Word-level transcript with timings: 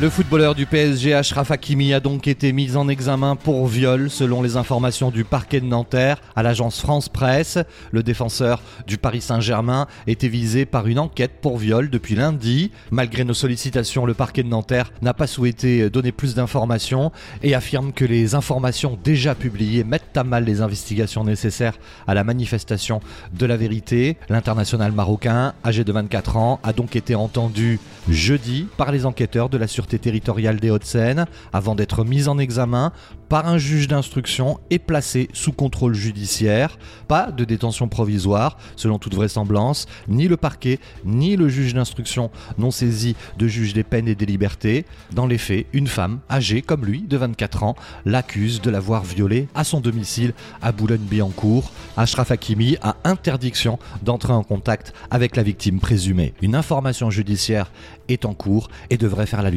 Le 0.00 0.10
footballeur 0.10 0.56
du 0.56 0.66
PSG 0.66 1.14
Ashraf 1.14 1.52
Hakimi 1.52 1.94
a 1.94 2.00
donc 2.00 2.26
été 2.26 2.52
mis 2.52 2.76
en 2.76 2.88
examen 2.88 3.36
pour 3.36 3.68
viol 3.68 4.10
selon 4.10 4.42
les 4.42 4.56
informations 4.56 5.12
du 5.12 5.22
parquet 5.22 5.60
de 5.60 5.66
Nanterre 5.66 6.20
à 6.34 6.42
l'agence 6.42 6.80
France 6.80 7.08
Presse. 7.08 7.58
Le 7.92 8.02
défenseur 8.02 8.60
du 8.88 8.98
Paris 8.98 9.20
Saint-Germain 9.20 9.86
était 10.08 10.26
visé 10.26 10.66
par 10.66 10.88
une 10.88 10.98
enquête 10.98 11.38
pour 11.40 11.58
viol 11.58 11.90
depuis 11.90 12.16
lundi. 12.16 12.72
Malgré 12.90 13.22
nos 13.22 13.34
sollicitations, 13.34 14.04
le 14.04 14.14
parquet 14.14 14.42
de 14.42 14.48
Nanterre 14.48 14.92
n'a 15.00 15.14
pas 15.14 15.28
souhaité 15.28 15.88
donner 15.90 16.10
plus 16.10 16.34
d'informations 16.34 17.12
et 17.44 17.54
affirme 17.54 17.92
que 17.92 18.04
les 18.04 18.34
informations 18.34 18.98
déjà 19.04 19.36
publiées 19.36 19.84
mettent 19.84 20.16
à 20.16 20.24
mal 20.24 20.44
les 20.44 20.60
investigations 20.60 21.22
nécessaires 21.22 21.78
à 22.08 22.14
la 22.14 22.24
manifestation 22.24 22.98
de 23.32 23.46
la 23.46 23.56
vérité. 23.56 24.16
L'international 24.28 24.90
marocain, 24.90 25.54
âgé 25.64 25.84
de 25.84 25.92
24 25.92 26.36
ans, 26.36 26.58
a 26.64 26.72
donc 26.72 26.96
été 26.96 27.14
entendu 27.14 27.78
jeudi 28.08 28.66
par 28.76 28.90
les 28.90 29.06
enquêteurs 29.06 29.48
de 29.48 29.56
la 29.56 29.68
Sûreté 29.68 29.83
territoriale 29.86 30.60
des 30.60 30.70
Hauts-de-Seine 30.70 31.26
avant 31.52 31.74
d'être 31.74 32.04
mis 32.04 32.28
en 32.28 32.38
examen 32.38 32.92
par 33.28 33.48
un 33.48 33.58
juge 33.58 33.88
d'instruction 33.88 34.60
et 34.70 34.78
placé 34.78 35.28
sous 35.32 35.52
contrôle 35.52 35.94
judiciaire. 35.94 36.78
Pas 37.08 37.30
de 37.30 37.44
détention 37.44 37.88
provisoire, 37.88 38.58
selon 38.76 38.98
toute 38.98 39.14
vraisemblance. 39.14 39.86
Ni 40.08 40.28
le 40.28 40.36
parquet, 40.36 40.78
ni 41.04 41.36
le 41.36 41.48
juge 41.48 41.74
d'instruction 41.74 42.30
n'ont 42.58 42.70
saisi 42.70 43.16
de 43.38 43.46
juge 43.48 43.72
des 43.72 43.82
peines 43.82 44.08
et 44.08 44.14
des 44.14 44.26
libertés. 44.26 44.84
Dans 45.12 45.26
les 45.26 45.38
faits, 45.38 45.66
une 45.72 45.86
femme 45.86 46.20
âgée 46.30 46.62
comme 46.62 46.84
lui, 46.84 47.02
de 47.02 47.16
24 47.16 47.62
ans, 47.64 47.74
l'accuse 48.04 48.60
de 48.60 48.70
l'avoir 48.70 49.04
violé 49.04 49.48
à 49.54 49.64
son 49.64 49.80
domicile 49.80 50.34
à 50.62 50.72
Boulogne-Billancourt. 50.72 51.72
Ashraf 51.96 52.30
Hakimi 52.30 52.76
a 52.82 52.96
interdiction 53.04 53.78
d'entrer 54.02 54.32
en 54.32 54.42
contact 54.42 54.92
avec 55.10 55.36
la 55.36 55.42
victime 55.42 55.80
présumée. 55.80 56.34
Une 56.42 56.54
information 56.54 57.10
judiciaire 57.10 57.70
est 58.08 58.24
en 58.24 58.34
cours 58.34 58.68
et 58.90 58.96
devrait 58.96 59.26
faire 59.26 59.42
la 59.42 59.50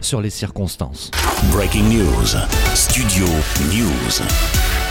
sur 0.00 0.20
les 0.20 0.30
circonstances. 0.30 1.10
Breaking 1.52 1.88
news. 1.88 2.36
Studio 2.74 3.26
News. 3.72 4.85